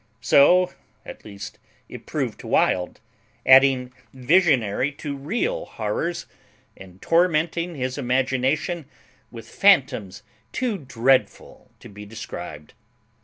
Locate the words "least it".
1.23-2.07